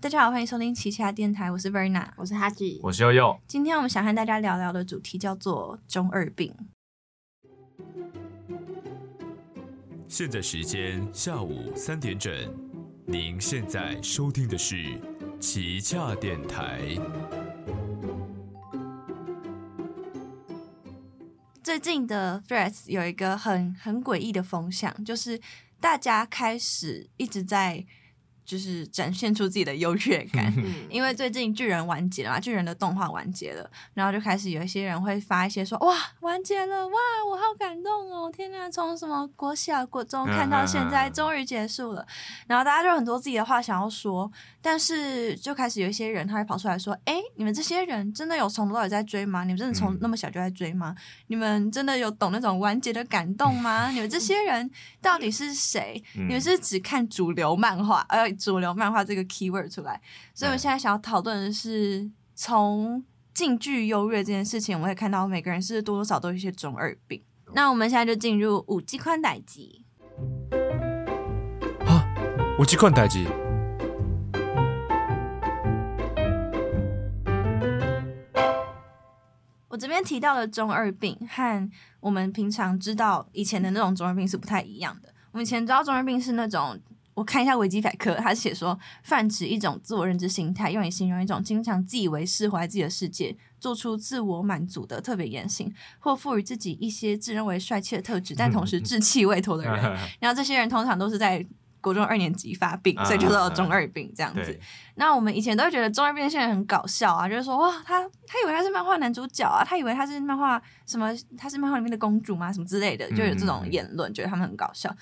[0.00, 3.36] 大家好，欢迎收听奇奇电台，我是 Verna，我是哈吉，我是悠悠。
[3.48, 6.54] 今天我们想和大家聊聊的主题叫做中二病。
[10.06, 12.32] 现在时间下午三点整，
[13.06, 15.00] 您现在收听的是
[15.40, 16.80] 奇恰电台。
[21.60, 25.40] 最近的 Threads 有一个很很诡异的风向，就是
[25.80, 27.84] 大家开始一直在。
[28.48, 30.50] 就是展现出自己的优越 感，
[30.88, 36.94] 因为最近巨人完结了嘛，巨人的动画完结了，然后就开始有一些人会发一些说哇完结了哇
[37.30, 42.06] 我好感动哦天呐从什么国小国中看到现在终于结束了，
[42.46, 49.44] 然后大家就很多自己的话想要说，但是就开始有一些人他会跑出来说，哎你们这些人真的有从头到尾在追吗？
[49.44, 50.94] 你们真的从那么小就在追吗？
[51.26, 53.90] 你们真的有懂那种完结的感动吗？
[53.90, 54.70] 你们这些人
[55.02, 56.02] 到底是谁？
[56.14, 58.37] 你们是只看主流漫画呃？
[58.38, 60.00] 主流漫画这个 keyword 出来，
[60.32, 67.22] 所以我现在想要讨论的是从近距优越这件事情，我们会看到每个人是多多少都有一些中二病。
[67.52, 69.84] 那我们现在就进入五 G 宽带机。
[71.86, 72.06] 啊，
[72.58, 73.26] 五 G 宽带机。
[79.68, 81.70] 我这边提到的中二病和
[82.00, 85.12] 我们平常知道以前的那种中二病是不太一样的。
[85.32, 86.80] 我们以前知道中二病是那种。
[87.18, 99.74] 我看一下维基百科，他写说，泛指一种自我认知心态，用以形容一种经常自以为释怀自己的世界，做出自我满足的特别言行，或赋予自己一些自认为帅气的特质，但同时稚气未脱的人。
[100.20, 101.44] 然后这些人通常都是在
[101.80, 104.56] 国中二年级发病，所以就叫中二病这样子。
[104.94, 112.52] 那我们以前都会觉得中二病现在很搞笑啊，就是说哇，他他以为他是漫画男主角啊，他以为他是漫画什么，他是漫画里面的公主吗？
[112.52, 114.94] 什么之类的，就有这种言论，觉得他们很搞笑。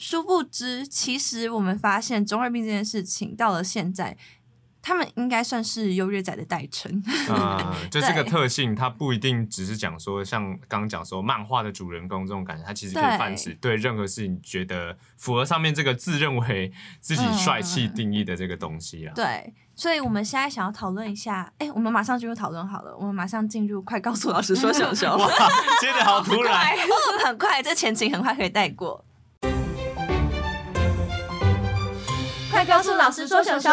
[0.00, 4.16] 殊不知，其实我们发现中二病这件事情到了现在，
[4.80, 6.90] 他们应该算是优越仔的代称。
[7.28, 16.72] 嗯，就这个 特性，它不一定只是讲说像刚刚讲说漫画的主人公这种感觉，它其实可以泛指对任何事情觉得符合上面这个自认为
[17.02, 19.12] 自己帅气定义的这个东西啊。
[19.14, 25.28] 对，所以我们现在想要讨论一下，哎，我们马上进入讨论好了，我们马上进入，快告诉老师说小 熊，哇，
[25.78, 26.74] 接的好突然，
[27.26, 29.04] 很快，这前情很快可以带过。
[32.60, 33.72] 快告诉老师说，熊熊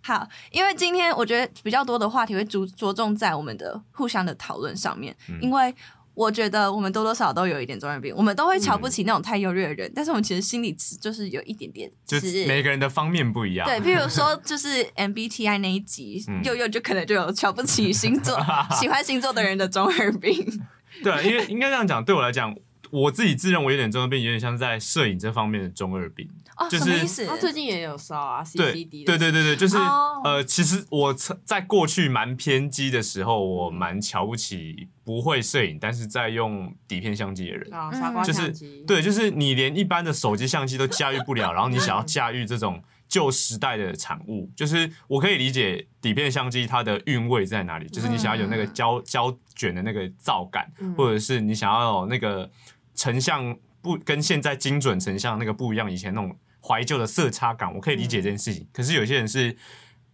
[0.00, 5.74] 好，因为今天我觉得比较多的话题会着着重在我们的互相的讨论上面，因为
[6.14, 13.66] 我觉得我们多多少少都有一点中二病，我们都会瞧不起那种太优越的人，但是我们其实心里就是有一点点，就是每个人的方面不一样。
[13.66, 18.38] 对，譬如说 就是 MBTI 那一集，又又就可能就有瞧不起星座、
[18.78, 20.32] 喜欢星座的人的中二病。
[21.02, 22.54] 对，因为应该这样讲，对我来讲。
[22.92, 26.30] 我自己自认为有点中二病，有点像在摄影这方面的中二病。
[26.56, 27.26] 哦，什么意思？
[27.26, 29.04] 他最近也有烧啊，CCD。
[29.04, 29.76] 对对对对，就是
[30.24, 37.74] 呃，其实我在过去蛮偏激的时候，我蛮瞧不起不会摄影，但是在用底片相机的人。
[37.74, 38.84] 啊，傻瓜相机。
[38.86, 52.50] 对，就是你连一般的手机相机都驾驭不了，然后你想要驾驭这种旧时代的产物，就是我可以理解底片相机它的韵味在哪里，就是你想要有那个胶胶卷的那个噪感，或者是你想要有那个。
[52.98, 56.34] 成像不跟现在精准成像那个不一样，以前那种
[56.66, 58.66] 怀旧的色差感，我可以理解这件事情。
[58.72, 59.56] 可是有些人是，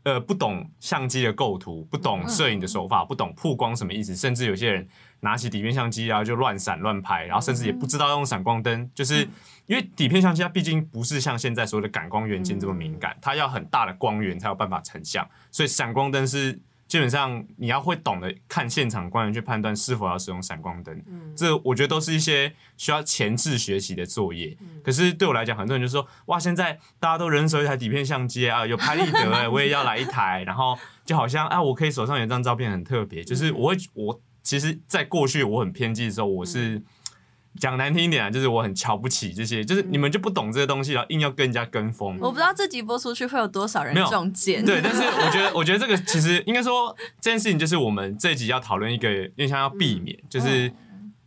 [0.02, 4.86] 呃，不懂相机的构图，不懂摄影的手法，不懂曝光什么意思，甚至有些人
[5.20, 9.26] 拿起底片相机啊就乱闪乱拍，然后甚至也不知道用闪光灯，就是
[9.66, 16.60] 因为底片相机它毕竟不是像现在所有的感光元件这么敏感，它要很大的光源才有办法成像，所以闪光灯是。
[16.92, 21.02] 基本上你要会懂得看现场光源去判断是否要使用闪光灯，
[21.34, 24.54] 这我觉得都是一些需要前置学习的作业。
[24.84, 33.24] 可是对我来讲，很多人就说：“哇，现在大家都人手一台底片相机啊，有拍立得哎， 我也要来一台。”然后就好像啊，我可以手上有一张照片很特别。
[33.24, 36.82] 就是我会，我其实，在过去我很偏激的时候，我是。
[37.58, 42.18] 讲难听一点啊，就是我很瞧不起这些，就是你们就不懂这些东西，然后硬要跟人家跟风。
[42.20, 44.64] 我不知道这集播出去会有多少人中箭。
[44.64, 50.72] 对，但是我觉得，我觉得这个其实应该说这件事情，就是我们这一集要讨论一个，因为像要避免，就是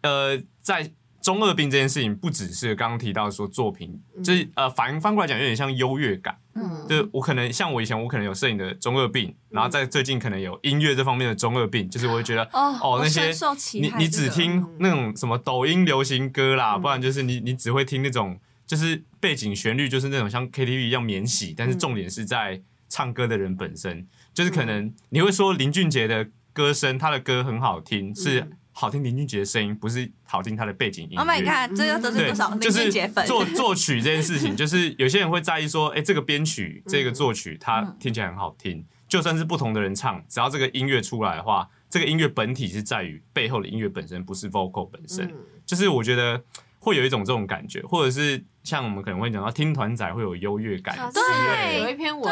[0.01, 0.91] 呃，在。
[1.25, 6.37] 中二病这件事情不只是刚刚提到说作品，就是呃反翻过来讲有点像优越感。
[6.53, 13.31] 嗯，就我可能像我以前我可能有摄影的中二病，然后在最近可能有音乐这方面的中二病，就是我会觉得哦那些
[13.79, 28.47] 你你只听那种什么抖音流行歌啦，不然就是你你只会听那种就是背景旋律就是那种像 KTV 一样免洗，但是重点是在唱歌的人本身，就是可能你会说林俊杰的歌声他的歌很好听是。
[28.77, 31.17] 好听林俊杰的声音，不是好听他的背景音乐。
[31.17, 33.25] Oh my god，这个得罪对多少，林就是俊杰粉？
[33.25, 45.25] 作作曲这件事情，就是有些人会在意说，哎、这个编曲、这个作曲，它嗯听起来很好听，就算是不同的人唱，只要这个音乐出来的话，这个音乐本体是在于背后的音乐本身，不是 vocal 本身。
[45.25, 45.33] 嗯
[45.65, 46.43] 就是我觉得
[46.77, 51.85] 会有一种这种感觉，或者是像我们可能会讲到听团仔会有优越感啊之类的。
[51.85, 52.31] 有一篇文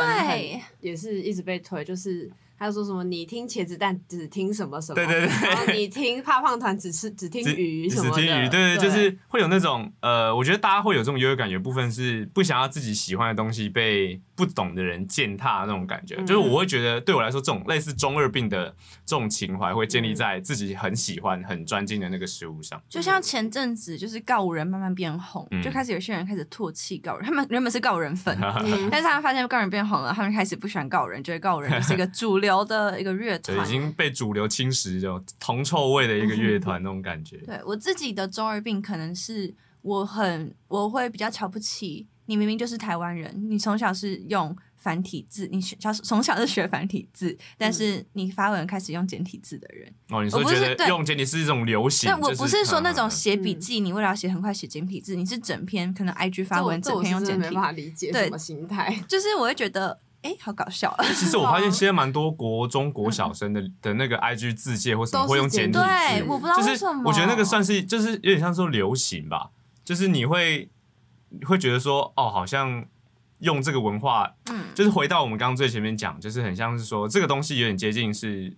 [0.79, 5.49] 也是一直被推，就是他说什么你听茄子蛋只听什么什么，对对对。
[5.49, 16.15] 然后你听怕胖团只吃只听只只鱼什么的，听鱼，对对，就是会有那种呃，我觉得大家会有这种优越感，有部分是不想要自己喜欢的东西被不懂的人践踏那种感觉。
[16.15, 18.65] 嗯就是我会觉得，对我来说，这种类似中二病的
[19.05, 22.81] 这种情怀，会建立在自己很喜欢、很专精的那个食物上。
[22.89, 33.69] 就像前阵子，就是告五人慢慢变红，嗯就开始有些人开始唾弃告人，他们原本是告人粉， 嗯但是他们发现告人变红了，他们开始不喜欢告人，觉得告人就是一个主流的一个乐，团已。
[33.69, 37.37] 经被主流侵蚀，这种铜臭味的一个乐团那种感觉。
[37.37, 52.09] 对我自己的中二病，可能是我很我会比较瞧不起你，明明就是台湾人，你从小是用繁体字，你小从小是学繁体字，但是你发文开始用简体字的人，哦，你说我不是觉得对用简体是一种流行？
[52.09, 60.93] 但我不是说那种嗯写笔记，你为了要写很快写简体字，你是整篇可能 IG 发文，整篇用简体这我是真的没，办法理解对什么心态，就是我会觉得，哎、好搞笑。
[61.15, 67.03] 其实我发现 现在蛮多国中国小生的的那个 IG 字界或什么都会用简体字，对，我不知道就是为什么。
[67.05, 69.49] 我觉得那个算是就是有点像说流行吧，
[69.85, 70.82] 就是你会你
[71.45, 72.85] 会觉得说哦，好像
[73.39, 78.55] 用这个文化，嗯就是回到我们刚刚最前面讲，就是很像是说这个东西有点接近是。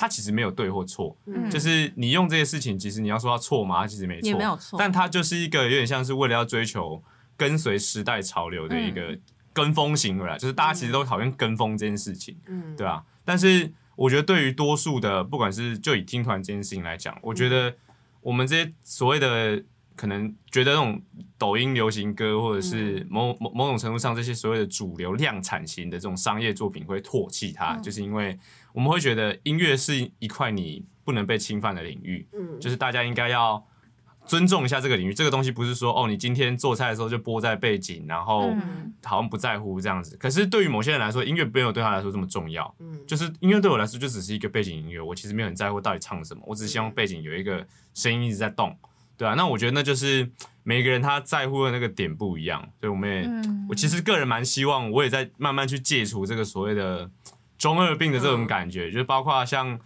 [0.00, 3.80] 它其实没有对或错，嗯就是你用这些事情，其实你要说它错吗？
[3.80, 7.02] 它其实没错，也没有错但它就是一个有点像是为了要追求
[7.36, 9.18] 跟随时代潮流的一个
[9.52, 12.38] 跟风行为啦，就是大家其实都讨厌跟风这件事情。
[12.46, 17.74] 嗯，对啊，但是我觉得对于多数的，不管是就以听团这件事情来讲，我觉得
[18.20, 19.60] 我们这些所谓的
[19.98, 21.02] 可能觉得那种
[21.36, 28.38] 抖音流行歌，或者是某某某种程度上这些所谓的主流量产型的这种商业作品会唾弃它，嗯就是因为
[28.72, 33.66] 我们会觉得音乐是一块你不能被侵犯的领域，嗯，就是大家应该要。
[34.26, 40.14] 尊重一下这个领域，这个东西不是说哦，你今天做菜的时候就播在背景，然后嗯好像不在乎这样子。
[40.18, 42.74] 可是对于某些人来说，音乐没有对他来说这么重要。
[42.78, 48.76] 嗯就是音乐对我来说就只是一个背景音乐，我其实没有很在乎到底唱什么，我只是希望背景有一个声音一直在动，
[49.18, 50.30] 对啊，那我觉得那就是
[50.62, 53.66] 每个人他在乎的那个点不一样，所以我们也，嗯。
[53.68, 57.10] 我其实个人蛮希望，我也在慢慢去戒除这个所谓的
[57.58, 59.78] 中二病的这种感觉，就是包括像。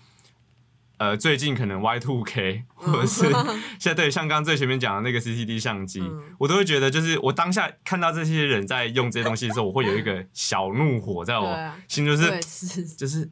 [0.99, 3.29] 呃，最近可能 Y two K，或者是
[3.81, 6.23] 现在对像刚刚最前面讲的那个 CCD 相机，嗯。
[6.39, 13.29] 我都会觉得，就是我当下看到这些人在用这些东西的时候，我会有一个小怒火在我心，就是也是，就是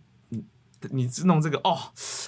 [0.91, 1.79] 你你弄这个哦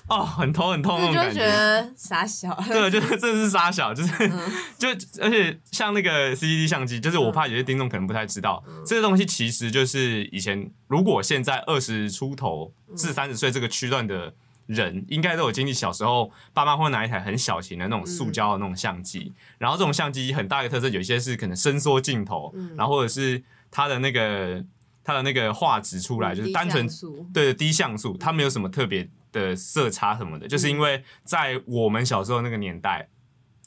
[0.08, 1.40] 哦很头很痛那种感觉。
[1.40, 4.40] 得傻小，对，就是真的是傻小，就是、嗯。
[4.78, 4.88] 就
[5.22, 14.34] 而且像那个 CCD 相机，就是我怕有些听众可能不太知道，这个东西其实就是以前如果现在二十出头至三十岁这个区段的
[14.66, 24.64] 人，应该都有经历小时候爸妈会拿一台很小型的那种塑胶的那种相机，然后这种相机很大一个特色，有一些是可能伸缩镜头，然后或者是它的那个
[25.04, 26.88] 它的那个画质出来就是单纯
[27.32, 33.08] 对低像素，它没有什么特别的色差什么的，就是因为在我们小时候那个年代，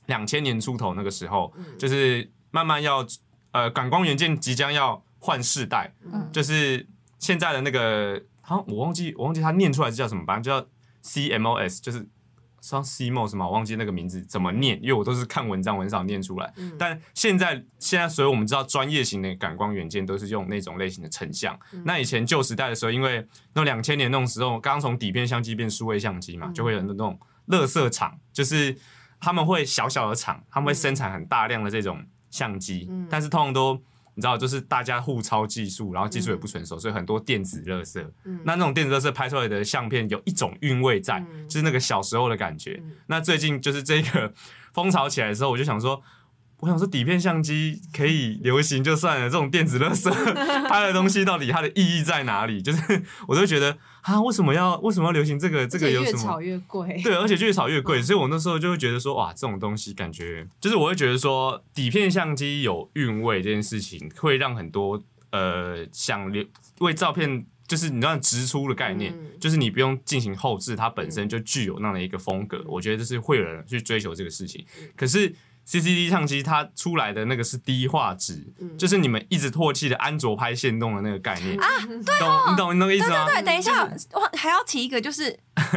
[0.05, 3.05] 两千年出头那个时候，就是慢慢要
[3.51, 6.29] 呃感光元件即将要换世代，嗯。
[6.31, 6.87] 就是
[7.19, 10.67] 现在的那个，好像我忘记我忘记它念出来是叫什么，反正叫
[11.03, 12.07] CMOS，就是。
[12.67, 16.51] 像 CMOS 嘛，我忘记那个名字怎么念，因为我都是看文章，我很少念出来。
[16.79, 21.57] 但现在现在，所以我们知道专业型的感光元件都是用那种类型的成像。
[21.83, 28.75] 那以前旧时代的时候，因为那两千年那种时候，刚从底片相机变数位相机嘛，就会有那种乐色厂，就是
[29.19, 33.79] 他们会小小的厂，他们会生产很大量的这种相机，但是通常都
[34.15, 38.03] 你知道，就是大家互抄技术，然后技术也不成熟，所以很多电子垃圾。
[38.43, 42.81] 那那种电子垃圾拍出来的相片有一种韵味在，就是那个小时候的感觉。
[43.07, 44.33] 那最近就是这个
[44.73, 46.01] 风潮起来的时候，我就想说。
[46.59, 50.09] 我想说，底片相机可以流行就算了，这种电子垃圾
[50.69, 52.61] 拍的东西到底它的意义在哪里？
[52.61, 55.67] 就是我都觉得啊，为什么要为什么要流行这个？
[55.67, 56.41] 这个有什么越炒？
[56.41, 66.45] 越贵，对，而且越炒越贵，所以我那时候就会觉得说，哇，这种东西感觉就是我会觉得说，底片相机有韵味这件事情，会让很多呃想留
[66.79, 67.45] 为照片。
[67.67, 72.63] 就是你知道直出的概念，嗯就是你不用进行后置，它本身就具有那样的一个风格。
[72.67, 74.63] 我觉得这是会有人去追求这个事情。
[74.95, 75.33] 可是
[75.67, 83.25] CCD 相机它出来的那个是低画质，嗯就是你们一直唾弃的安卓拍线动的那个概念啊，对懂你懂你那个意思吗？
[83.25, 85.23] 对，等一下，我还要提一个，就是
[85.55, 85.73] 安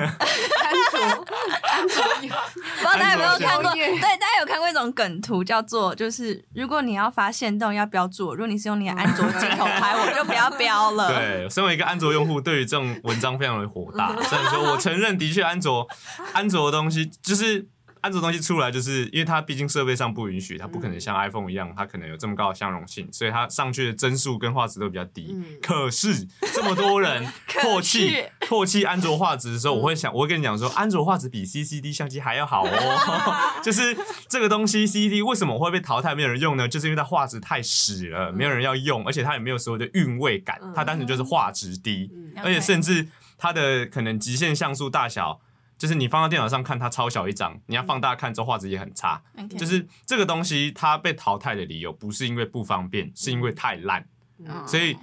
[0.91, 1.25] 卓，
[1.63, 3.73] 安卓不知道大家有没有看过？
[3.73, 11.09] 对，大家有看过一种梗图，叫做就是如果你要发现动要标注我，如果你是用你的安卓镜头拍，我就不要标了。
[11.17, 14.15] 对，身为一个安卓用户，对于这种文章非常的火大。
[14.23, 15.89] 所以说我承认，的确安卓
[16.35, 17.67] 安卓的东西就是。
[18.01, 25.29] 安卓东西出来，就是因为它毕竟设备上不允许，它不可能像 iPhone 一样，它可能有这么高的相容性，所以它上去的帧数跟画质都比较低。
[25.31, 33.61] 嗯可是这么多人 唾弃是唾弃安卓画质的时候，我会想，我会跟你讲说，安卓画质比 CCD 相机还要好哦。
[33.63, 33.97] 就是
[34.29, 36.69] 这个东西 CCD 为什么会被淘汰，没有人用呢？
[36.69, 42.11] 就是因为它画质太屎了，没有人要用，而且它也没有所谓的韵味感，它单纯就是画质低。
[42.15, 45.41] 嗯而且甚至它的可能极限像素大小，
[45.79, 49.23] 就是你放到电脑上看它超小一张，你要放大看之后画质也很差。
[49.57, 54.07] 就是这个东西它被淘汰的理由不是因为不方便，是因为太烂。
[54.45, 54.97] 嗯所以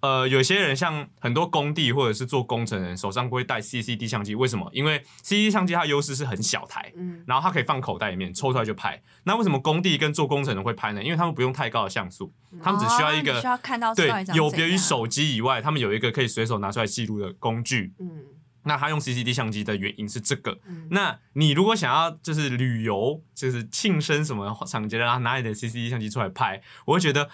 [0.00, 4.68] 呃，有些人像很多工地或者是做工程人，手上会带 CCD 相机，为什么？
[4.72, 6.92] 因为 CCD 相机它优势是很小台。
[6.96, 9.00] 嗯然后它可以放口袋里面，抽出来就拍。
[9.22, 11.00] 那为什么工地跟做工程人会拍呢？
[11.00, 17.94] 因为他们不用太高的像素，他们只需要一个需要看到对有别于手机以外，他们有一个可以随手拿出来记录的工具。
[18.00, 18.21] 嗯
[18.64, 20.58] 那他用 CCD 相机的原因是这个。
[20.66, 27.28] 嗯那你如果想要就是旅游，就是庆生什么场景，然后拿你的 CCD 相机出来拍，我会觉得，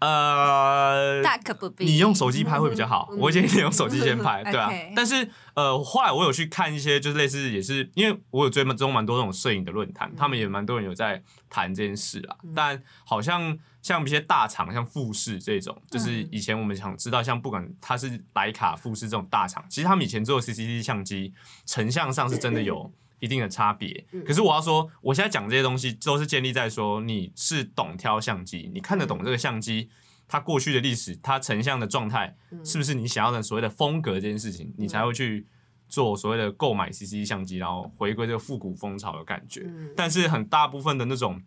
[0.00, 1.84] 呃，大可不必。
[1.84, 4.70] 你用手机拍会比较好，嗯我建议你用手机先拍， 对啊。
[4.94, 12.36] 但是呃，后来我有去看一些，就是类似也是，因为我有追踪蛮多那种摄影的论坛，他们也蛮多人有在谈这件事啊。
[12.54, 21.34] 但好像像一些大厂，像富士这种，就是以前我们想知道，像不管它是徕卡、富士这种大厂，其实他们以前做 CCD 相机
[21.66, 22.92] 成像上是真的有。
[23.20, 29.88] 一定的差别，可是我要说，我现在讲这些东西都是建立在说你是懂挑相机，你看得懂这个相机，
[30.28, 35.46] 它过去的历史，它成像的状态，是不是你想要的所谓的风格这件事情，你才会去
[35.88, 39.62] 做所谓的购买 CCD 相机，然后回归这个复古风潮的感觉。
[39.66, 39.90] 嗯。
[39.96, 41.40] 但是很大部分的那种，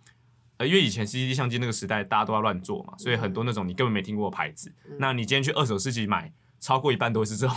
[0.58, 7.56] 呃，因为以前 CCD 相机那个时代大家都要乱做嘛，所以很多那种你根本没听过的牌子，那你今天去二手市集买，超过一半都是这种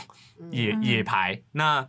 [0.51, 1.89] 野嗯野牌，那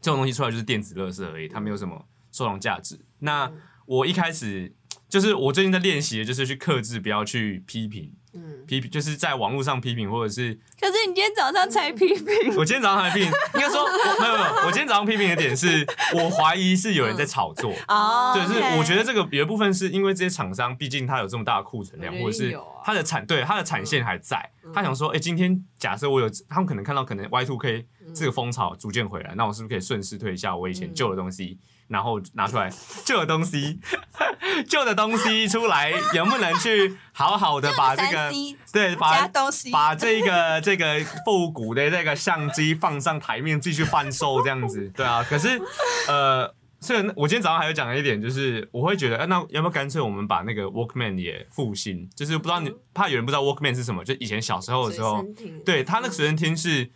[0.00, 2.98] 这种东西出来就是电子垃圾而已，它没有什么收藏价值。
[3.18, 3.50] 那
[3.86, 4.74] 我一开始
[5.08, 8.14] 就是我最近在练习就是去克制，不要去批评。
[8.32, 8.64] 嗯。
[8.66, 12.24] 批评就是在网络上批评，或者是可是你今天早上才批评，
[12.56, 15.84] 我今天早上才批评，应该说我没有没有，我今天早上批评的点是
[16.14, 17.74] 我怀疑是有人在炒作。
[17.88, 31.58] 哦对，是我觉得这个有一部分是因为这些厂商，毕竟它有这么大的库存量，或者是它的产对它的产线还在，他想说，哎，今天假设我有，他们可能看到可能 Y two K 这个风潮逐渐回来，那我是不是可以顺势推一下我以前旧的东西，
[31.90, 32.72] 然后拿出来
[33.04, 33.80] 旧的东西，
[34.68, 38.30] 旧的东西出来，能不能去好好的把这个
[38.72, 39.28] 对把
[39.72, 45.26] 把这个 这个复古的这个相机放上台面继续贩售这样子，对啊。
[45.28, 45.60] 可是
[46.06, 52.08] 呃，虽然我今天早上还有讲了一点，就是我会觉得，呃那要不要干脆我们把那个 Walkman 也复兴？
[52.14, 55.24] 就是不知道你怕有人不知道 Walkman 是什么，就以前小时候的时候
[55.64, 56.88] 对他那个随身听是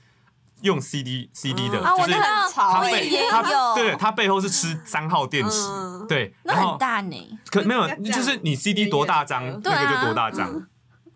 [0.64, 1.84] 用 CD CD 的，嗯。
[1.84, 2.18] 啊，我就是
[2.52, 6.06] 它背也它有，对它背后是吃三号电池，嗯。
[6.08, 7.38] 对，那然后很大呢。
[7.50, 10.66] 可没有，就是你 CD 多大张，那个就多大张。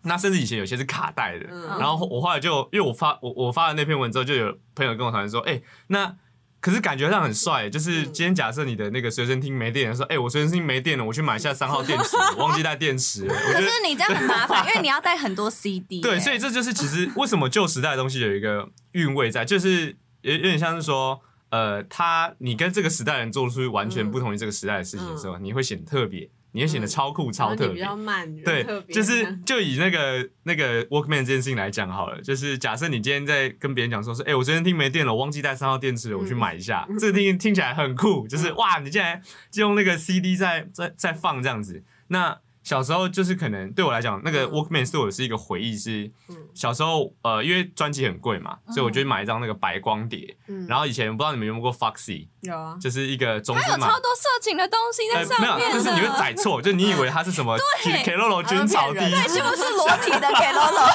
[0.03, 1.67] 那甚至以前有些是卡带的，嗯。
[1.77, 6.15] 然后我后来就因为我发我我发了那篇文之后，就有朋友跟我讨论说，哎、那
[6.61, 21.19] 可是感觉上很帅，就是今天假设你的那个随身听没电了，说，哎、我随身听没电了，我去买一下三号电池，我忘记带电池了，可是你这样很麻烦， 因为你要带很多 CD 对，所以这就是其实为什么旧时代的东西有一个韵味在，就是有有点像是说，
[21.49, 27.83] 呃，他你跟这个时代人做出完全不同于这个时代的事情的时候，你会显得特别，你会显得超酷、超特别。
[28.43, 41.83] 对就是 就以那个那个 Walkman 这件事情来讲好了，就是假设你今天在跟别人讲说是，哎、我昨天听没电了，我忘记带三号电池了，我去买一下， 这个听听起来很酷，就是哇，你竟然就用那个 CD 在在在放这样子。
[42.07, 50.37] 那小时候就是可能对我来讲，那个嗯 Walkman 对我是一个回忆，是嗯小时候呃，因为专辑很贵嘛，所以我就会买一张那个白光碟。
[50.47, 53.99] 嗯然后以前不知道你们有没有用过 Foxy，有啊，就是一个种子码它有超。
[53.99, 59.39] 多色情的东西在上呃没有，面，就是你会载错，就你以为它是什么 K K 洛罗军草第一对，是
[59.73, 60.89] 裸体的 k l o l o。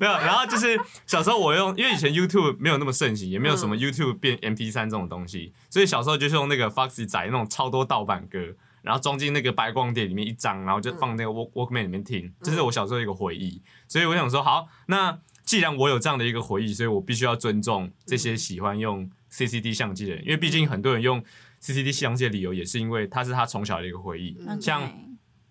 [0.00, 8.38] 没有，然后就是小时候我用，因为以前 YouTube 没有那么盛行，也没有什么 YouTube 变 MP 三这种东西，所以小时候就是用那个 Foxy 载那种超多盗版歌，
[8.82, 13.62] 然后装进那个白光碟里面一张，然后就放那个 Walk Walkman 里面听，这是我小时候一个回忆。
[13.88, 21.22] 所以我想说，好，那既然我有这样的一个回忆，所以我必须要尊重这些喜欢用 CCD 相机的人，因为毕竟很多人用
[21.60, 24.36] CCD 相机的理由，也是因为它是他从小的一个回忆。
[24.46, 24.60] 嗯。
[24.60, 24.82] 像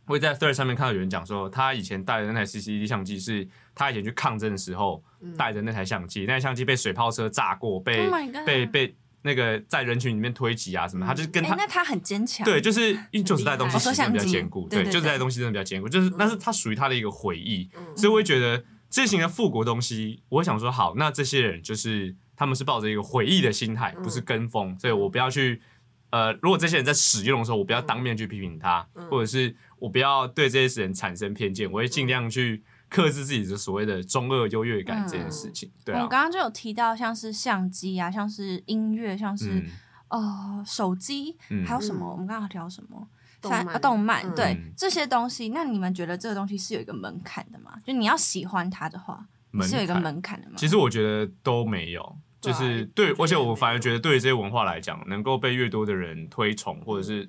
[0.08, 5.36] 我也在 Thread 上面看到有人讲说，他以前带的那台 CCD 相机是他以前去抗争的时候嗯。
[5.38, 17.98] 带着那台相机，那台相机被水炮车炸过，被、Oh 被被那个在人群里面推挤啊什么，他就是跟哎、他、那他很坚强，对，就是因为旧时代东西比较坚固，对对旧时代东西真的比较坚固，就是那是他属于他的一个回忆，嗯。
[17.98, 25.62] 所以我会觉得这型的复古东西，我会想说，好，那这些人就是他们是抱着一个回忆的心态，嗯不是跟风，所以我不要去。
[26.10, 29.08] 呃，如果这些人在使用的时候，我不要当面去批评他，嗯。
[29.08, 32.62] 或者是我不要对这些人产生偏见，我会尽量去
[32.92, 35.72] 克制自己的所谓的中二优越感这件事情。
[35.84, 39.66] 对啊我，刚刚就有提到，像是相机啊，像是音乐，像是、嗯
[40.10, 42.06] 呃手机，嗯还有什么？
[42.06, 43.08] 嗯我们刚刚提到什么？
[43.42, 47.72] 动漫反啊动漫，嗯对、嗯这些东西，那你们觉得这个东西是有一个门槛的吗？
[47.84, 49.26] 就你要喜欢它的话，
[49.64, 50.56] 是有一个门槛的吗？
[50.58, 57.28] 其实我觉得都没有，就是对，而且我反而觉得对于这些文化来讲，能够被越多的人推崇或者是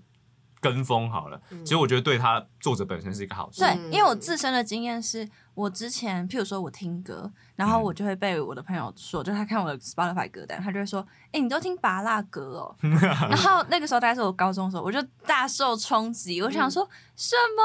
[0.62, 3.61] 跟风好了，其实我觉得对他作者本身是一个好事。
[3.61, 12.76] 对，嗯因为我自身的经验是，我之前譬如说我听歌，然后嗯我就会被我的朋友说，就是他看我的 Spotify 歌单，他就会说：“哎、你都听拔辣歌哦。
[13.28, 17.62] ”然后那个时候大概是我高中的时候，我就大受冲击，我想说、什么？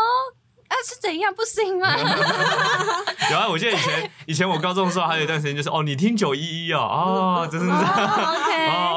[0.67, 1.87] 啊，是怎样不行吗？
[3.31, 6.79] 有啊，我记得以前以前我高中的时候，还有一段时间就是哦，你听九一一哦，
[7.45, 7.77] 哦，真的是哦
[8.35, 8.96] OK，哦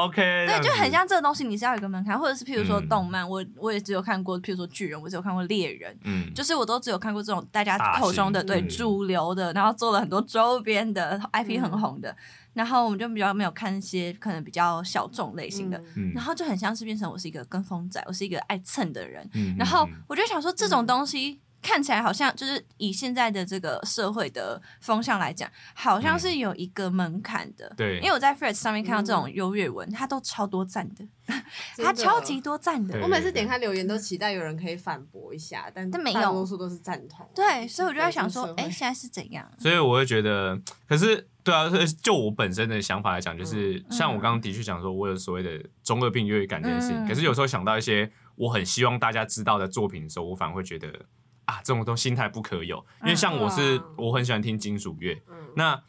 [0.59, 2.87] 对，就很像像这个东西，你是要有一个门槛，或者是譬如说嗯。
[2.87, 8.69] 动漫，我我也只有看过，譬如说巨人，我只有看过猎人，嗯，就是我都只有看过这种大家口中的对嗯。
[8.69, 12.15] 主流的，然后做了很多周边的 IP 很红的，
[12.53, 15.81] 然后我们就比较没有看一些可能比较小众类型的，
[16.13, 19.93] 然后就很像是变成我是一个跟风仔，我是一个爱蹭的人，嗯然后嗯。
[20.07, 21.41] 我就想说这种东西。
[21.61, 27.67] 看起来好像就是以现在的这个社会的风向来讲，好像是有一个门槛的。
[27.67, 31.05] 嗯对因为我在 Threads 上面看到这种嗯优越文，它都超多赞的，
[31.77, 32.99] 它超级多赞的。
[33.01, 37.27] 我每次点开留言都期待有人可以反驳一下，但但没有大多数都是赞同。
[37.35, 39.49] 对，所以我就在想说，哎、现在是怎样？
[39.59, 41.69] 所以我会觉得，可是对啊，
[42.01, 46.97] 就我本身的想法来讲，就是嗯像我刚刚的确讲说，我有所谓的中二病优越感这件事情。
[46.97, 50.87] 嗯可是有时候想到一些我很希望大家知道的作品的时候，我反而会觉得
[51.51, 52.85] 啊，这种东西心态不可有。
[53.01, 55.83] 因为像我是嗯我很喜欢听金属乐，嗯那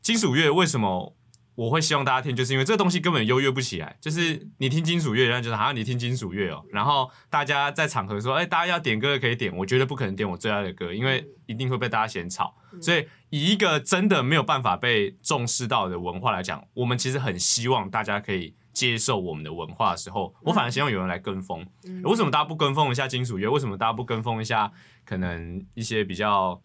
[0.00, 1.14] 金属乐为什么？
[1.54, 3.94] 我会希望大家听，就是因为这个东西根本优越不起来。
[4.00, 6.64] 就是你听金属乐，人家就是好像你听金属乐哦。
[6.70, 12.54] 然后大家在场合说，哎、大家要点歌的可以点，我绝对不可能点我最爱的歌，因为一定会被大家嫌吵。
[12.80, 21.66] 所以以一个真的没有办法被重视到的文化来讲，我们其实很希望大家可以接受我们的文化的时候，我反而希望有人来跟风。
[21.84, 22.02] 嗯。
[22.02, 22.90] 为什么大家不跟风？
[22.90, 23.50] 一下金属乐？
[23.50, 24.40] 为什么大家不跟风？
[24.40, 24.72] 一下
[25.04, 26.60] 可能一些比较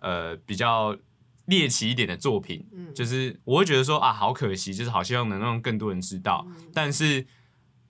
[0.00, 0.96] 呃比较
[1.46, 2.66] 猎奇一点的作品？
[2.72, 7.26] 嗯就是我会觉得说啊，好可惜，就是好希望能让更多人知道，嗯但是。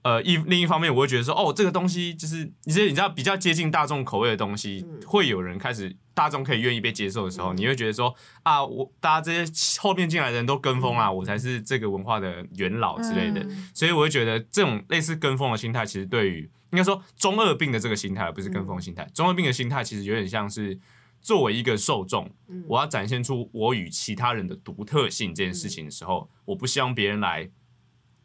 [0.02, 8.12] 呃，一另一方面，我会觉得说，哦，这个东西就是你这你知道比较接近大众口味的东西，嗯会有人开始大众可以愿意被接受的时候，你会觉得说
[8.42, 13.40] 啊，我大家这些后面进来的人都跟风啊，我才是这个文化的元老之类的。
[13.44, 13.70] 嗯。
[13.72, 19.08] 所以我会觉得这种类似跟风的心态，其实对于应该说中二病的这个心态，而不是跟风心态。
[19.14, 20.76] 中二病的心态其实有点像是
[21.20, 22.64] 作为一个受众，嗯。
[22.66, 27.48] 我要展现出我与其他人的独特性这件事情的时候，我不希望别人来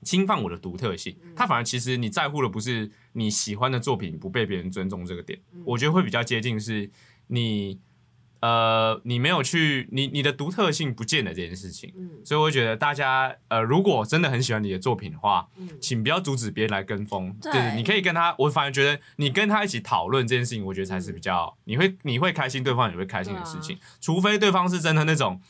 [0.08, 1.16] 侵犯我的独特性。
[1.36, 6.90] 他反而其实你在乎的不是你喜欢的作品不被别人尊重这个点，我觉得会比较接近是
[7.28, 7.80] 你。
[8.40, 12.08] 呃，你没有去，你你的独特性不见了这件事情，嗯。
[12.24, 15.68] 所以我觉得大家呃，如果真的很喜欢你的作品的话，嗯。
[15.82, 25.42] 请不要阻止别人来跟风，对就是你可以跟他，我反而觉得你跟他一起讨论这件事情，我觉得才是比较你会你会开心，对方也会开心的事情，除非对方是真的那种，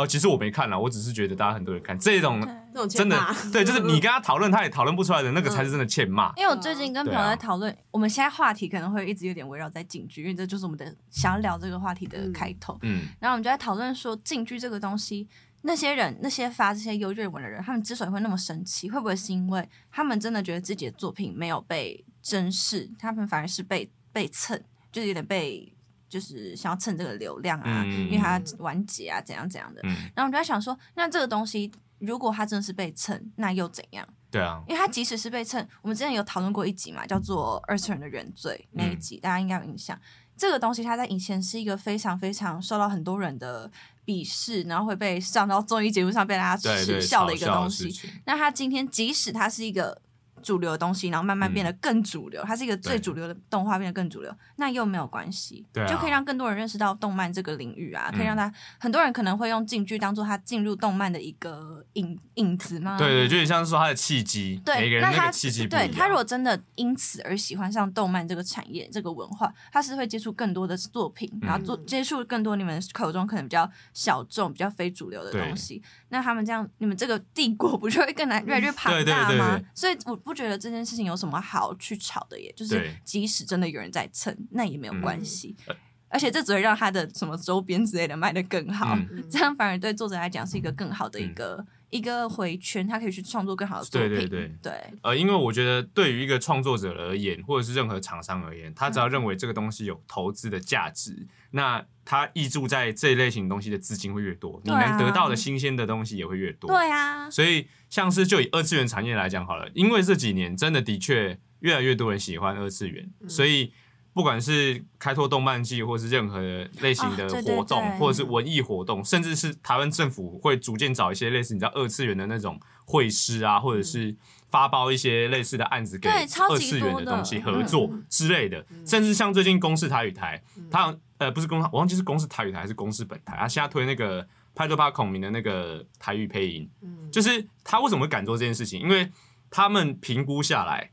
[0.00, 2.40] 呃，其实我没看了，我只是觉得大家很多人看这种。
[2.72, 6.32] 这种真的欠骂对，就是你跟他讨论，他也讨论不出来的那个，才是真的欠骂。
[6.36, 12.78] 因为我最近跟朋友在讨论，我们现在话题可能会一直有点围绕在禁剧，因为这就是我们的想要聊这个话题的开头。
[12.82, 15.28] 嗯，然后我们就在讨论说，禁剧这个东西，
[15.62, 25.74] 那些人那些发这些优越文的人，他们之所以会那么生气，会不会是因为他们真的觉得自己的作品没有被珍视，他们反而是被被蹭，就是有点被。
[26.10, 29.80] 就是想要蹭这个流量啊，嗯因为他完结啊，怎样怎样的。
[29.84, 31.70] 嗯然后我就在想说，那这个东西
[32.00, 34.06] 如果它真的是被蹭，那又怎样？
[34.30, 39.98] 对啊，因为它即使是被蹭，我们之前有讨论过一集嘛，叫做《二次元的原罪》那一集，大家应该有印象。
[40.36, 43.70] 这个东西它在以前是一个非常非常受到很多人的
[44.06, 47.94] 鄙视，然后会被上到综艺节目上被大家耻笑的一个东西。
[48.24, 50.00] 那它今天即使它是一个
[50.42, 62.96] 主流的东西，然后慢慢变得更主流，它是一个最主流的动画变得更主流，那又没有关系，对啊就可以让更多人认识到动漫这个领域啊，可以让嗯他很多人可能会用进剧当做他进入动漫的一个影影子吗？
[62.98, 65.30] 对对，就有点像是说他的契机，每个对，那他。
[65.68, 75.82] 对他如果真的因此而喜欢上动漫这个产业、这个文化，他是会接触更多的作品，然后做嗯接触更多你们口中可能比较小众、比较非主流的东西。
[76.08, 79.64] 那他们这样，你们这个帝国不就会更难越来越庞对对对大吗对？
[79.74, 85.56] 所以我不觉得这件事情有什么好去吵的耶，就是即使真的有人在蹭，那也没有关系。
[85.66, 85.76] 嗯
[86.12, 89.24] 而且这只会让他的什么周边之类的卖得更好，嗯。
[89.30, 94.10] 这样反而对作者来讲是一个更好的一个、一个回圈，他可以去创作更好的作品。
[94.10, 94.28] 对对。
[94.28, 94.50] 对。
[94.60, 106.68] 对呃，因为我觉得对于一个创作者而言，或者是任何厂商而言，他只要认为这个东西有投资的价值，那他挹注在这一类型东西的资金会越多，你能得到的新鲜的东西也会越多。
[106.68, 113.28] 对啊，所以像是就以二次元产业来讲好了，因为这几年真的的确越来越多人喜欢二次元，嗯。
[113.28, 113.72] 所以
[114.14, 116.40] 不管是开拓动漫季，或是任何
[116.80, 117.98] 类型的啊对对活动，对。
[117.98, 124.16] 或者是文艺活动，甚至是台湾政府会逐渐找一些类似你知道二次元的那种会师啊，或者是
[124.48, 127.42] 发包一些类似的案子给二次元的东西嗯。
[127.42, 134.26] 合作之类的，甚至像最近公视台语台，它呃不是公，我忘记是公视台语台还是公视本台，它现在推那个
[134.60, 138.78] 派对吧孔明的那个台语配音，嗯就是他为什么会敢做这件事情？
[138.78, 139.10] 因为
[139.50, 140.90] 他们评估下来，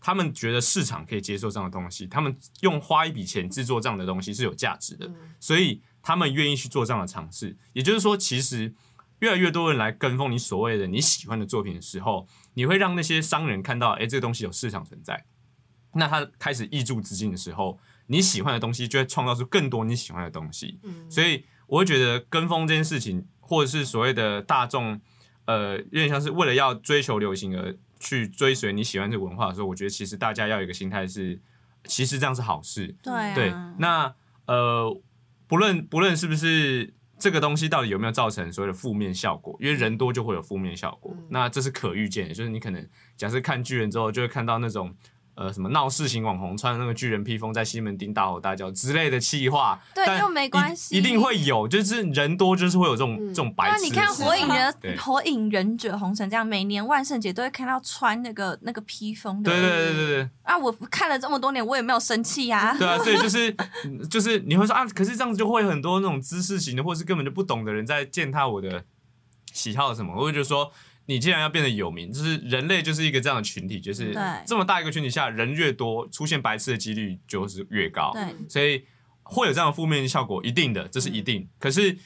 [0.00, 7.56] 他们觉得市场可以接受这样的东西，他们用花一笔钱制作这样的东西是有价值的，所以他们愿意去做这样的尝试。
[7.72, 8.72] 也就是说，其实
[9.18, 15.24] 越来越多人来跟风你所谓的你喜欢的作品的时候，你会让那些商人看到，哎，这个东西有市场存在。
[15.94, 20.78] 那他开始挹注资金的时候，你喜欢的东西就会创造出更多你喜欢的东西。
[20.84, 25.00] 嗯所以我会觉得跟风这件事情，或者是所谓的大众，
[25.44, 31.40] 呃，有点像是为了要追求流行而去追随你喜欢这个文化的时候，我觉得其实大家要有一个心态是，
[31.84, 32.96] 其实这样是好事。
[33.02, 34.14] 对啊，对，那
[34.46, 35.00] 呃，
[35.46, 44.94] 不论不论是不是这个东西到底有没有造成所谓的负面效果，因为人多就会有负面效果，嗯那这是可预见的，就是你可能假设看巨人之后，就会看到那种。
[45.38, 53.84] 呃，什么闹事型网红穿的那个巨人披风在西门町大吼大叫之类的气话，但对又没一关系一定会有，就是人多就是会有这种、嗯这种白痴的事。
[53.84, 54.48] 你看火影
[54.80, 59.52] 对忍火影忍者红尘这样，每年万圣节都会看到穿那个那个披风的。
[59.52, 68.82] 对对对对对啊，我看了这么多年，我也没有生气呀、对啊，所以就是嗯 就是你会说啊，可是这样子就会很多那种知识型的，或是根本就不懂的人在践踏我的
[69.52, 70.72] 喜好什么，我会觉得说。
[71.08, 74.14] 你既然要变得有名，就是人类就是一个这样的群体，就是
[74.46, 78.12] 这么大一个群体下，人越多，出现白痴的几率就是越高。
[78.12, 78.84] 对，所以
[79.22, 81.48] 会有这样的负面效果，一定的，这是一定。
[81.58, 81.96] 可是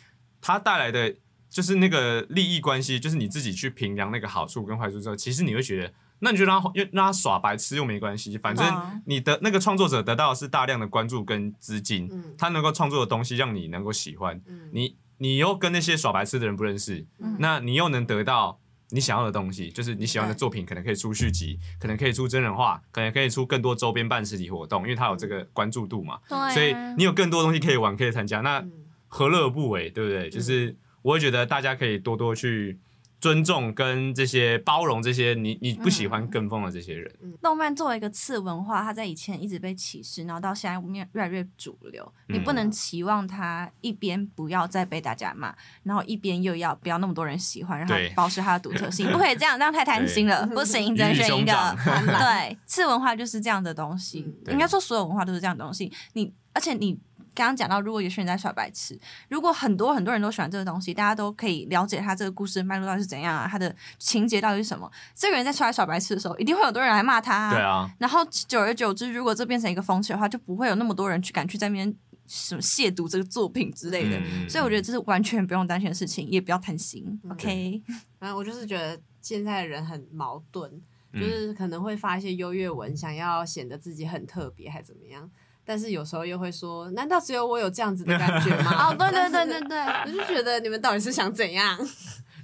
[0.40, 1.16] 它带来的
[1.50, 18.61] 就是那个利益关系，就是你自己去评量那个好处跟坏处之后，其实你会觉得，那你就让他让他耍白痴又没关系，反正嗯你的那个创作者得到的是大量的关注跟资金，嗯他能够创作的东西让你能够喜欢，嗯你你又跟那些耍白痴的人不认识，嗯那你又能得到。
[18.92, 26.20] 你想要的东西，就是你喜欢的作品，可能可以出续集，可能可以出真人化，可能可以出更多周边办实体活动，因为它有这个关注度嘛。
[26.28, 28.70] 对啊所以你有更多东西可以玩，可以参加，那嗯
[29.08, 30.30] 何乐而不为，对不对？
[30.30, 32.78] 就是我会觉得大家可以多多去
[33.22, 37.08] 尊重跟这些包容这些你你不喜欢跟风的这些人。
[37.40, 42.12] 动漫作为一个次文化，它在以前一直被歧视，然后到现在越越来越主流。
[42.26, 45.54] 你不能期望它一边不要再被大家骂，
[45.84, 49.08] 然后一边又要不要那么多人喜欢，让它保持它的独特性。
[49.12, 51.52] 不可以这样，这样太贪心了，不行，只能选一个。
[52.18, 55.92] 对，次文化就是这样的东西应该说所有文化都是这样的东西。
[56.14, 56.98] 你而且你。
[57.34, 64.90] 刚刚讲到，如果有些人在耍白痴，如果很多很多人都喜欢这个东西，大家都可以了解他这个故事的脉络到底是怎样啊，他的情节到底是什么。
[65.14, 71.94] 这个人在出来耍白痴的时候，一定会有很多人来骂他、对啊，然后久而久之，如果这变成一个风气的话，就不会有那么多人去敢去在那边
[72.26, 74.18] 什么亵渎这个作品之类的。
[74.18, 77.04] 嗯所以我觉得这是完全不用担心的事情，也不要贪心。
[77.24, 77.82] 嗯 OK，
[78.18, 80.70] 反正我就是觉得现在的人很矛盾，
[81.12, 85.30] 嗯就是可能会发一些优越文，想要显得自己很特别，还怎么样。
[85.72, 88.88] 但是有时候又会说，难道只有我有这样子的感觉吗？
[88.92, 91.78] 哦，对对对对对，我就觉得你们到底是想怎样？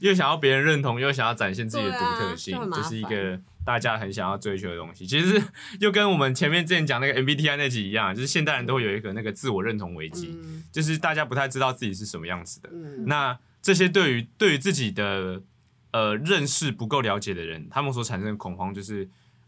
[0.01, 5.07] 又想要别人认同，又想要展现自己的独特性，就是一烦个大家很想要追求的东西。
[5.07, 5.43] 其实
[5.79, 12.71] 又跟我们前面之前讲那个 MBTI 那集一样，就是现代人都会有一个那个自我认同危机，嗯就是大家不太知道自己是什么样子的。
[12.73, 15.43] 嗯那这些对于对于自己的
[15.93, 19.07] 呃认识不够了解的人，他们所产生的恐慌就是，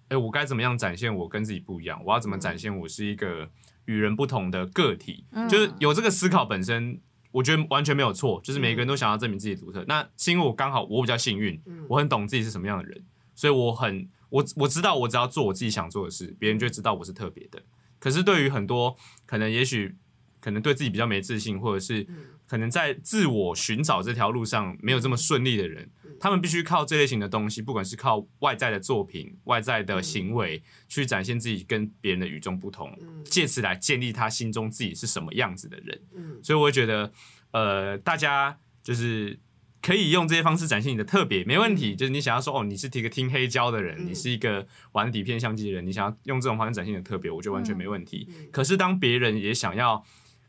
[0.09, 2.03] 哎，我该怎么样展现我跟自己不一样？
[2.05, 3.49] 我要怎么展现我是一个
[3.90, 5.24] 与人不同的个体？
[5.33, 7.00] 嗯就是有这个思考本身，
[7.33, 8.40] 我觉得完全没有错。
[8.44, 9.85] 就是每个人都想要证明自己独特。
[9.88, 17.61] 那是因为我刚好我比较幸运，嗯我很懂自己是什么样的人，所以我很我我知道我只要做我自己想做的事，别人就知道我是特别的。
[17.98, 19.96] 可是对于很多可能也许
[20.40, 22.07] 可能对自己比较没自信，或者是
[22.46, 25.90] 可能在自我寻找这条路上没有这么顺利的人，
[26.21, 36.01] 他们必须靠这类型的东西，不管是靠外在的作品、外在的行为，去展现自己跟别人的与众不同，借此来建立他心中自己是什么样子的人。
[36.43, 37.11] 所以我觉得，
[37.53, 39.41] 呃，大家就是
[39.81, 41.97] 可以用这些方式展现你的特别，没问题。
[41.97, 48.29] 就是你想要说，哦，你是一个听黑胶的人，你是一个玩底片相机的人，你想要用这种方式展现你的特别，我觉得完全没问题。
[48.53, 50.05] 可是当别人也想要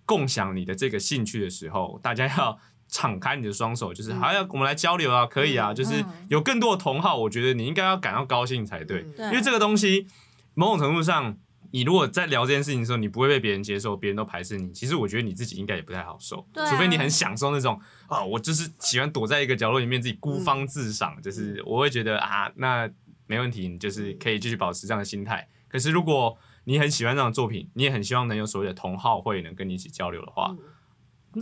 [0.05, 2.59] 共享你的这个兴趣的时候，大家要
[2.91, 9.25] 敞开你的双手，就是还要我们来交流啊，可以啊，就是有更多的同好，我觉得你应该要感到高兴才对，对。
[9.27, 10.05] 因为这个东西
[10.53, 11.35] 某种程度上，
[11.71, 16.69] 你如果在聊这件事情的时候，你不会被别人接受，别人都排斥你，其实我觉得你自己应该也不太好受，啊。
[16.69, 22.89] 除非你很享受那种啊，我就是喜欢躲在一个角落里面自己孤芳自赏，就是我会觉得啊，那
[23.25, 25.47] 没问题，你就是可以继续保持这样的心态。
[25.69, 30.80] 可是如果你很喜欢这样的作品，你也很希望能有所谓的同好会能跟你一起交流的话，那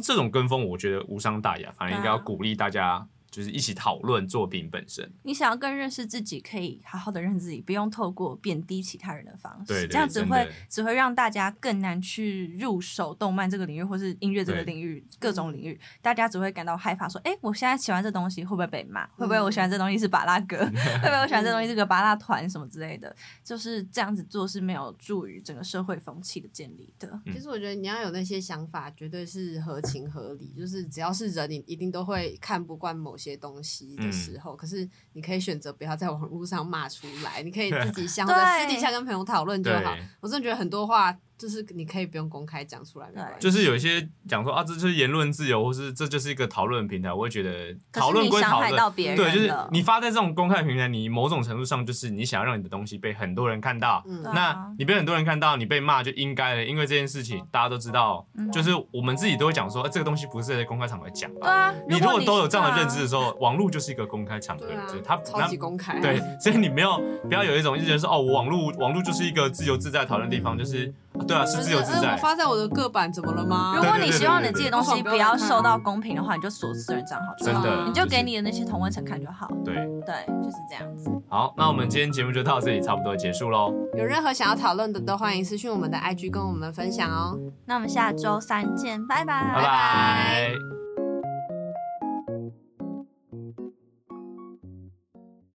[0.04, 5.10] 这种跟风我觉得无伤大雅，反正应该要鼓励大家就是一起讨论作品本身。
[5.24, 19.06] 你想要更认识自己，可以好好的认识自己，不用透过贬低其他人的方式，对对这样只会只会让大家更难去入手动漫这个领域，或是音乐这个领域，各种领域，大家只会感到害怕，说，哎，我现在喜欢这东西会不会被骂？
[19.16, 20.58] 会不会我喜欢这东西是巴拉歌？
[21.02, 23.16] 会不会我喜欢这东西是个巴拉团什么之类的？
[23.44, 27.08] 就是这样子做是没有助于整个社会风气的建立的。
[27.26, 30.54] 嗯其实我觉得你要有那些想法，绝对是合情合理。
[30.58, 39.96] 就是只要是人，你一定都会看不惯某些东西的时候，可是你可以选择不要在网络上骂出来，你可以自己想着 私底下跟朋友讨论就好。
[40.22, 43.40] 我真的觉得很多话就是你可以不用公开讲出来，没关系。
[43.40, 61.40] 就是有一些讲说啊，这就是言论自由，或是这就是一个讨论平台，我会觉得讨论归讨论，对，就是你发在这种公开平台，你某种程度上就是你想要让你的东西被很多人看到，那你被很多人看到，你被骂就应该的，因为这件事情大家都知道，就是我们自己都会讲说，呃这个东西不是在公开场合讲吧。
[61.42, 66.02] 对啊，你如果都有这样的认知的时候，网络就是一个公开场合，就是它超级公开。
[66.02, 70.94] 对，所以你没有不要有一种一直觉得说哦，我网络网络就是一个自由自在讨论的地方，就是
[71.28, 72.18] 对啊，是自由自在呃我。
[72.18, 73.74] 发在我的个版怎么了吗？
[73.76, 79.48] 如果你希望你自己的东西不要受到公平的话，你就锁私人账号就好，真的，你就给你的那些同温层看就好。
[79.66, 79.76] 对。
[80.06, 81.12] 对，就是这样子。
[81.28, 83.72] 好，那我们今天节目就到这里，差不多结束喽。
[83.96, 87.38] 有任何想要讨论的，都欢迎私讯我们的 IG 跟我们分享哦。
[87.66, 90.79] 那我们下周三见，拜拜，拜拜。